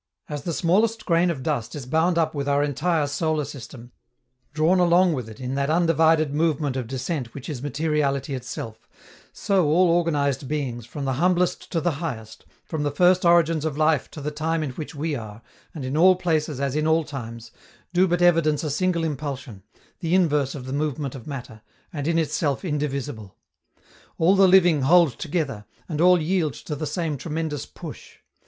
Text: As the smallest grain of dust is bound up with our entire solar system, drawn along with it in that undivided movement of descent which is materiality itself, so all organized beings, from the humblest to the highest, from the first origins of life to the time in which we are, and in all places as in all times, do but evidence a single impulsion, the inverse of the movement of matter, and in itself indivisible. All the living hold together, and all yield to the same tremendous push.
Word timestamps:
As 0.27 0.41
the 0.41 0.51
smallest 0.53 1.05
grain 1.05 1.29
of 1.29 1.43
dust 1.43 1.75
is 1.75 1.85
bound 1.85 2.17
up 2.17 2.33
with 2.33 2.49
our 2.49 2.63
entire 2.63 3.05
solar 3.05 3.45
system, 3.45 3.91
drawn 4.51 4.79
along 4.79 5.13
with 5.13 5.29
it 5.29 5.39
in 5.39 5.53
that 5.53 5.69
undivided 5.69 6.33
movement 6.33 6.75
of 6.75 6.87
descent 6.87 7.35
which 7.35 7.47
is 7.47 7.61
materiality 7.61 8.33
itself, 8.33 8.89
so 9.31 9.67
all 9.67 9.87
organized 9.91 10.47
beings, 10.47 10.87
from 10.87 11.05
the 11.05 11.13
humblest 11.21 11.71
to 11.73 11.79
the 11.79 11.91
highest, 12.01 12.47
from 12.65 12.81
the 12.81 12.89
first 12.89 13.23
origins 13.23 13.63
of 13.63 13.77
life 13.77 14.09
to 14.09 14.21
the 14.21 14.31
time 14.31 14.63
in 14.63 14.71
which 14.71 14.95
we 14.95 15.13
are, 15.13 15.43
and 15.71 15.85
in 15.85 15.95
all 15.95 16.15
places 16.15 16.59
as 16.59 16.75
in 16.75 16.87
all 16.87 17.03
times, 17.03 17.51
do 17.93 18.07
but 18.07 18.23
evidence 18.23 18.63
a 18.63 18.71
single 18.71 19.03
impulsion, 19.03 19.61
the 19.99 20.15
inverse 20.15 20.55
of 20.55 20.65
the 20.65 20.73
movement 20.73 21.13
of 21.13 21.27
matter, 21.27 21.61
and 21.93 22.07
in 22.07 22.17
itself 22.17 22.65
indivisible. 22.65 23.37
All 24.17 24.35
the 24.35 24.47
living 24.47 24.81
hold 24.81 25.19
together, 25.19 25.65
and 25.87 26.01
all 26.01 26.19
yield 26.19 26.55
to 26.55 26.75
the 26.75 26.87
same 26.87 27.17
tremendous 27.17 27.67
push. 27.67 28.15